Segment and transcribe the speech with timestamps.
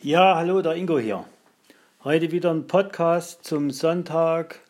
[0.00, 1.24] Ja, hallo, der Ingo hier.
[2.04, 4.60] Heute wieder ein Podcast zum Sonntag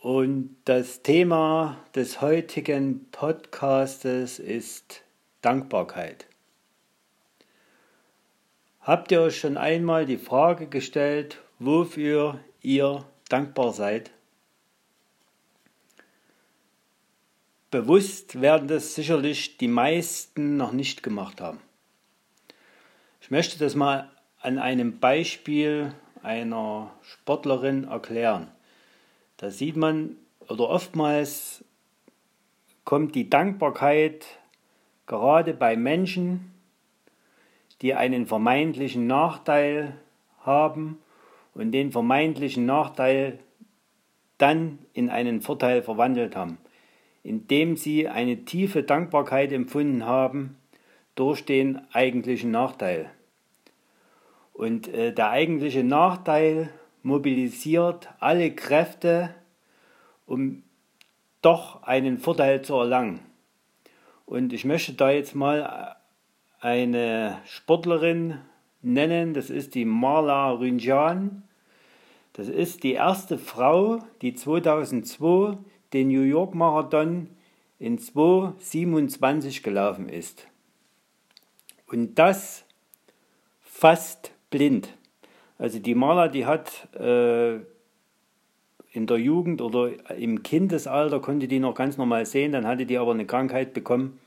[0.00, 5.04] und das Thema des heutigen Podcastes ist
[5.40, 6.26] Dankbarkeit.
[8.80, 14.10] Habt ihr euch schon einmal die Frage gestellt, wofür ihr dankbar seid?
[17.70, 21.60] Bewusst werden das sicherlich die meisten noch nicht gemacht haben.
[23.22, 28.48] Ich möchte das mal an einem Beispiel einer Sportlerin erklären.
[29.36, 30.16] Da sieht man,
[30.48, 31.64] oder oftmals
[32.84, 34.26] kommt die Dankbarkeit
[35.06, 36.52] gerade bei Menschen,
[37.80, 39.94] die einen vermeintlichen Nachteil
[40.40, 40.98] haben
[41.54, 43.38] und den vermeintlichen Nachteil
[44.36, 46.58] dann in einen Vorteil verwandelt haben,
[47.22, 50.56] indem sie eine tiefe Dankbarkeit empfunden haben
[51.14, 53.10] durch den eigentlichen Nachteil.
[54.52, 56.70] Und äh, der eigentliche Nachteil
[57.02, 59.34] mobilisiert alle Kräfte,
[60.26, 60.62] um
[61.40, 63.20] doch einen Vorteil zu erlangen.
[64.24, 65.96] Und ich möchte da jetzt mal
[66.60, 68.38] eine Sportlerin
[68.80, 71.42] nennen, das ist die Marla Rünjan.
[72.34, 75.58] Das ist die erste Frau, die 2002
[75.92, 77.28] den New York Marathon
[77.78, 80.46] in 2,27 gelaufen ist.
[81.92, 82.64] Und das
[83.60, 84.96] fast blind.
[85.58, 87.56] Also die Maler, die hat äh,
[88.92, 92.96] in der Jugend oder im Kindesalter konnte die noch ganz normal sehen, dann hatte die
[92.96, 94.18] aber eine Krankheit bekommen,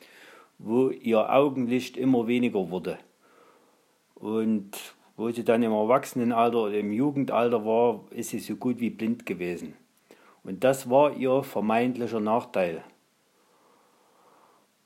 [0.59, 2.99] wo ihr Augenlicht immer weniger wurde.
[4.13, 4.71] Und
[5.17, 9.25] wo sie dann im Erwachsenenalter oder im Jugendalter war, ist sie so gut wie blind
[9.25, 9.73] gewesen.
[10.43, 12.83] Und das war ihr vermeintlicher Nachteil.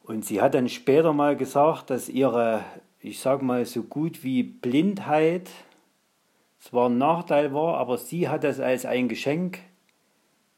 [0.10, 2.66] Und sie hat dann später mal gesagt, dass ihre,
[3.00, 5.52] ich sag mal, so gut wie Blindheit
[6.58, 9.60] zwar ein Nachteil war, aber sie hat das als ein Geschenk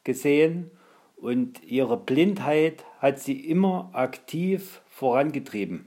[0.04, 0.70] gesehen
[1.16, 5.84] und ihre Blindheit hat sie immer aktiv vorangetrieben.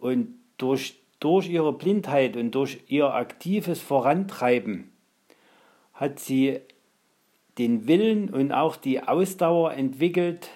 [0.00, 4.90] Und durch, durch ihre Blindheit und durch ihr aktives Vorantreiben
[5.94, 6.62] hat sie
[7.58, 10.50] den Willen und auch die Ausdauer entwickelt,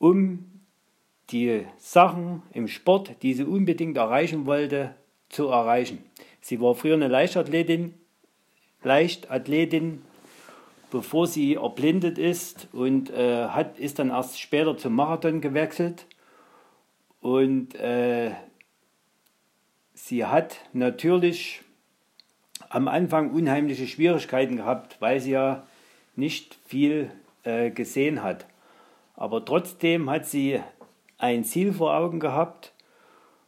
[0.00, 0.46] um
[1.30, 4.96] die Sachen im Sport, die sie unbedingt erreichen wollte,
[5.28, 6.02] zu erreichen.
[6.40, 7.94] Sie war früher eine Leichtathletin,
[8.82, 10.02] Leichtathletin,
[10.90, 16.06] bevor sie erblindet ist und äh, hat, ist dann erst später zum Marathon gewechselt.
[17.20, 18.32] Und äh,
[19.92, 21.60] sie hat natürlich
[22.70, 25.66] am Anfang unheimliche Schwierigkeiten gehabt, weil sie ja
[26.16, 27.12] nicht viel
[27.44, 28.46] äh, gesehen hat.
[29.20, 30.60] Aber trotzdem hat sie
[31.18, 32.72] ein Ziel vor Augen gehabt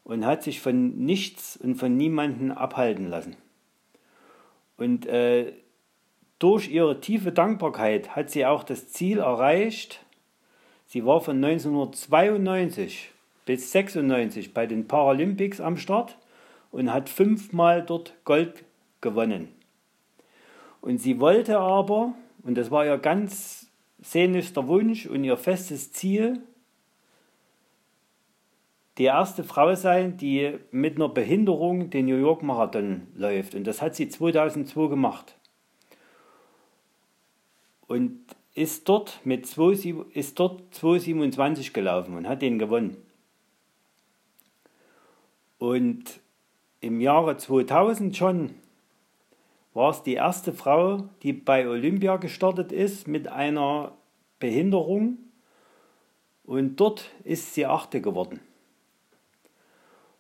[0.05, 3.37] und hat sich von nichts und von niemandem abhalten lassen.
[4.77, 5.55] Und äh,
[6.39, 10.05] durch ihre tiefe Dankbarkeit hat sie auch das Ziel erreicht.
[10.85, 13.11] Sie war von 1992
[13.47, 16.19] bis 96 bei den Paralympics am Start
[16.71, 18.63] und hat fünfmal dort Gold
[19.01, 19.49] gewonnen.
[20.83, 22.13] Und sie wollte aber,
[22.43, 23.62] und das war ihr ganz
[24.03, 26.43] sehnlichster Wunsch und ihr festes Ziel,
[28.99, 33.55] die erste Frau sein, die mit einer Behinderung den New York Marathon läuft.
[33.55, 35.35] Und das hat sie 2002 gemacht.
[37.87, 38.21] Und
[38.55, 42.97] ist dort mit 2, ist dort 2,27 gelaufen und hat den gewonnen.
[45.59, 46.21] Und
[46.81, 48.51] im Jahre 2000 schon
[49.75, 53.97] war es die erste Frau, die bei Olympia gestartet ist mit einer
[54.39, 55.19] Behinderung
[56.45, 58.41] und dort ist sie achte geworden.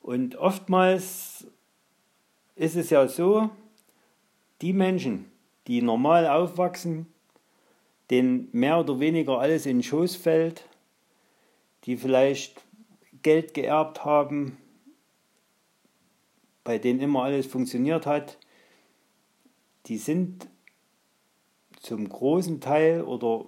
[0.00, 1.46] Und oftmals
[2.56, 3.50] ist es ja so,
[4.60, 5.30] die Menschen,
[5.66, 7.06] die normal aufwachsen,
[8.10, 10.66] denen mehr oder weniger alles in den Schoß fällt,
[11.84, 12.62] die vielleicht
[13.22, 14.56] Geld geerbt haben,
[16.64, 18.38] bei denen immer alles funktioniert hat,
[19.86, 20.48] die sind
[21.80, 23.46] zum großen Teil oder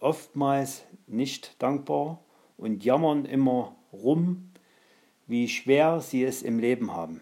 [0.00, 2.20] oftmals nicht dankbar
[2.56, 4.50] und jammern immer rum,
[5.26, 7.20] wie schwer sie es im Leben haben.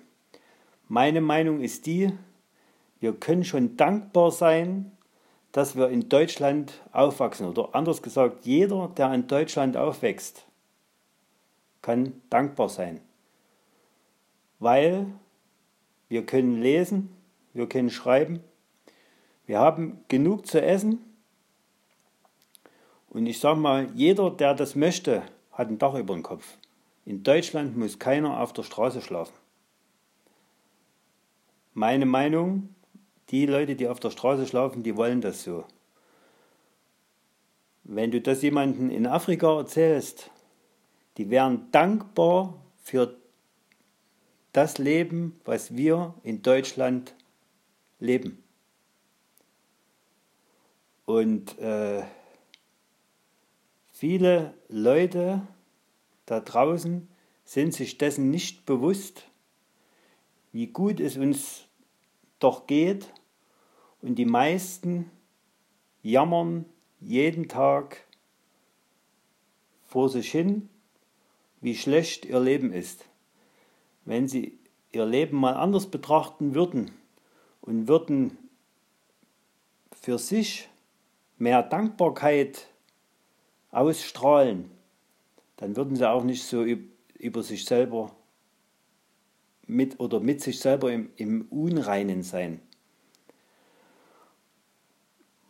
[0.88, 2.12] Meine Meinung ist die,
[3.00, 4.92] wir können schon dankbar sein,
[5.50, 7.46] dass wir in Deutschland aufwachsen.
[7.46, 10.46] Oder anders gesagt, jeder, der in Deutschland aufwächst,
[11.82, 13.00] kann dankbar sein.
[14.58, 15.06] Weil
[16.08, 17.10] wir können lesen,
[17.54, 18.40] wir können schreiben,
[19.46, 20.99] wir haben genug zu essen.
[23.10, 26.56] Und ich sage mal, jeder, der das möchte, hat ein Dach über dem Kopf.
[27.04, 29.34] In Deutschland muss keiner auf der Straße schlafen.
[31.75, 32.75] meine Meinung,
[33.31, 35.64] die Leute, die auf der Straße schlafen, die wollen das so.
[37.84, 40.31] Wenn du das jemandem in Afrika erzählst,
[41.16, 43.16] die wären dankbar für
[44.52, 47.14] das Leben, was wir in Deutschland
[48.02, 48.43] leben.
[51.04, 52.02] Und äh,
[53.90, 55.46] viele Leute
[56.26, 57.08] da draußen
[57.44, 59.28] sind sich dessen nicht bewusst,
[60.52, 61.66] wie gut es uns
[62.38, 63.12] doch geht.
[64.00, 65.10] Und die meisten
[66.02, 66.64] jammern
[67.00, 68.05] jeden Tag
[69.84, 70.69] vor sich hin,
[71.60, 73.05] wie schlecht ihr Leben ist.
[74.05, 74.58] Wenn sie
[74.90, 76.90] ihr Leben mal anders betrachten würden
[77.62, 78.37] und würden
[79.99, 80.69] für sich
[81.38, 82.67] mehr Dankbarkeit
[83.70, 84.70] ausstrahlen,
[85.56, 86.64] dann würden sie auch nicht so
[87.19, 88.14] über sich selber
[89.67, 92.61] mit oder mit sich selber im, im Unreinen sein.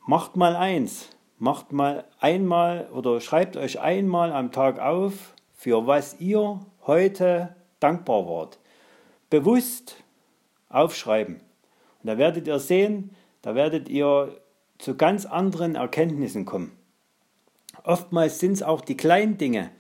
[0.07, 1.09] Macht mal eins,
[1.39, 8.27] macht mal einmal oder schreibt euch einmal am Tag auf, für was ihr heute dankbar
[8.27, 8.59] wart.
[9.31, 9.97] Bewusst
[10.69, 11.41] aufschreiben.
[12.03, 13.11] Und da werdet ihr sehen,
[13.43, 14.37] da werdet ihr
[14.79, 16.73] zu ganz anderen Erkenntnissen kommen.
[17.85, 19.71] Oftmals sind es auch die kleinen Dinge,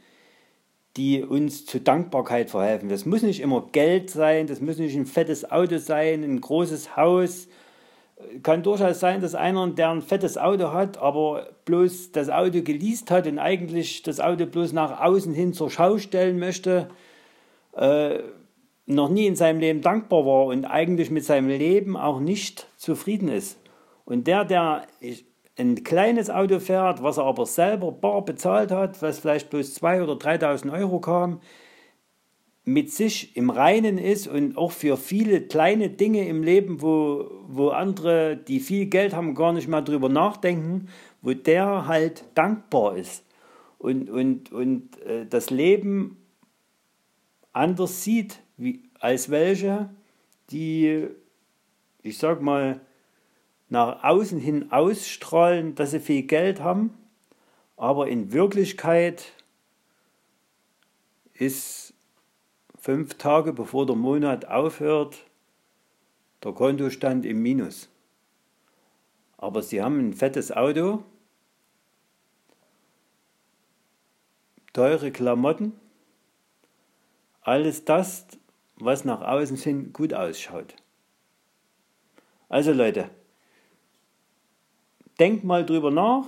[0.96, 2.88] die uns zu Dankbarkeit verhelfen.
[2.88, 6.96] Das muss nicht immer Geld sein, das muss nicht ein fettes Auto sein, ein großes
[6.96, 7.48] Haus.
[8.42, 13.10] Kann durchaus sein, dass einer, der ein fettes Auto hat, aber bloß das Auto geleast
[13.10, 16.88] hat und eigentlich das Auto bloß nach außen hin zur Schau stellen möchte,
[17.76, 18.18] äh,
[18.87, 23.29] noch nie in seinem Leben dankbar war und eigentlich mit seinem Leben auch nicht zufrieden
[23.29, 23.58] ist.
[24.05, 24.87] Und der, der
[25.58, 30.02] ein kleines Auto fährt, was er aber selber bar bezahlt hat, was vielleicht bloß 2.000
[30.02, 31.40] oder 3.000 Euro kam,
[32.64, 37.69] mit sich im Reinen ist und auch für viele kleine Dinge im Leben, wo, wo
[37.70, 40.88] andere, die viel Geld haben, gar nicht mehr drüber nachdenken,
[41.23, 43.25] wo der halt dankbar ist
[43.78, 46.19] und, und, und äh, das Leben
[47.52, 49.90] anders sieht wie, als welche,
[50.50, 51.08] die,
[52.02, 52.81] ich sag mal,
[53.69, 56.93] nach außen hin ausstrahlen, dass sie viel Geld haben,
[57.76, 59.32] aber in Wirklichkeit
[61.32, 61.94] ist
[62.78, 65.25] fünf Tage bevor der Monat aufhört,
[66.44, 67.88] der Kontostand im Minus.
[69.38, 71.02] Aber sie haben ein fettes Auto,
[74.72, 75.72] teure Klamotten,
[77.40, 78.26] alles das,
[78.76, 80.74] was nach außen hin gut ausschaut.
[82.48, 83.10] Also Leute,
[85.19, 86.26] denkt mal drüber nach,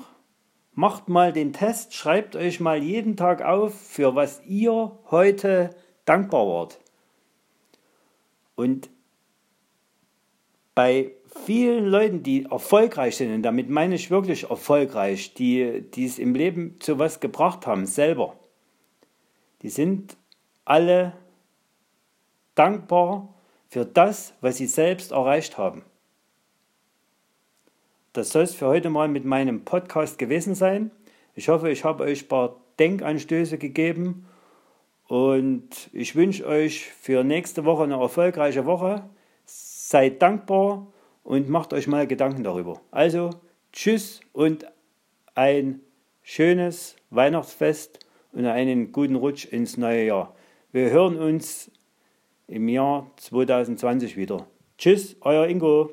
[0.73, 5.71] macht mal den Test, schreibt euch mal jeden Tag auf, für was ihr heute
[6.05, 6.81] dankbar wart.
[8.57, 8.91] Und
[10.75, 11.13] bei
[11.45, 16.35] vielen Leuten, die erfolgreich sind, und damit meine ich wirklich erfolgreich, die, die es im
[16.35, 18.37] Leben zu was gebracht haben, selber,
[19.63, 20.17] die sind
[20.65, 21.15] alle
[22.55, 23.29] dankbar
[23.69, 25.83] für das, was sie selbst erreicht haben.
[28.13, 30.93] Das soll es für heute mal mit meinem Podcast gewesen sein.
[31.35, 34.27] Ich hoffe, ich habe euch ein paar Denkanstöße gegeben
[35.09, 39.05] und ich wünsche euch für nächste Woche eine erfolgreiche Woche.
[39.45, 40.87] Seid dankbar
[41.25, 42.81] und macht euch mal Gedanken darüber.
[42.93, 43.31] Also,
[43.73, 44.67] tschüss und
[45.35, 45.81] ein
[46.23, 47.99] schönes Weihnachtsfest
[48.33, 50.35] und einen guten Rutsch ins neue Jahr.
[50.73, 51.71] Wir hören uns
[52.47, 54.47] im Jahr 2020 wieder.
[54.79, 55.91] Tschüss, euer Ingo.